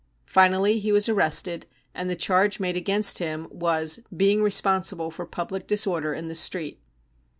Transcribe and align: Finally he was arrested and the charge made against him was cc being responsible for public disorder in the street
Finally 0.25 0.79
he 0.79 0.91
was 0.91 1.07
arrested 1.07 1.67
and 1.93 2.09
the 2.09 2.15
charge 2.15 2.59
made 2.59 2.75
against 2.75 3.19
him 3.19 3.47
was 3.51 3.99
cc 4.11 4.17
being 4.17 4.41
responsible 4.41 5.11
for 5.11 5.27
public 5.27 5.67
disorder 5.67 6.11
in 6.15 6.27
the 6.27 6.33
street 6.33 6.81